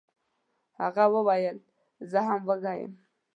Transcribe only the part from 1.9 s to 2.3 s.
چې زه